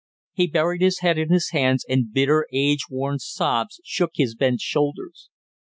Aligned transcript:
He 0.33 0.47
buried 0.47 0.81
his 0.81 1.01
head 1.01 1.19
in 1.19 1.29
his 1.29 1.51
hands 1.51 1.85
and 1.87 2.11
bitter 2.11 2.47
age 2.51 2.85
worn 2.89 3.19
sobs 3.19 3.79
shook 3.83 4.13
his 4.15 4.33
bent 4.33 4.59
shoulders. 4.59 5.29